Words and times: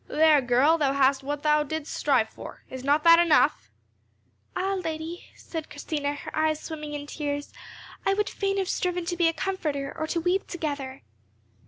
"There, 0.07 0.41
girl, 0.41 0.79
thou 0.79 0.93
hast 0.93 1.21
what 1.21 1.43
thou 1.43 1.61
didst 1.61 1.93
strive 1.93 2.27
for. 2.27 2.63
Is 2.71 2.83
not 2.83 3.03
that 3.03 3.19
enough?" 3.19 3.69
"Alas! 4.55 4.83
lady," 4.83 5.25
said 5.35 5.69
Christina, 5.69 6.13
her 6.15 6.35
eyes 6.35 6.59
swimming 6.59 6.95
in 6.95 7.05
tears, 7.05 7.53
"I 8.03 8.15
would 8.15 8.27
fain 8.27 8.57
have 8.57 8.67
striven 8.67 9.05
to 9.05 9.15
be 9.15 9.27
a 9.27 9.33
comforter, 9.33 9.93
or 9.95 10.07
to 10.07 10.19
weep 10.19 10.47
together." 10.47 11.03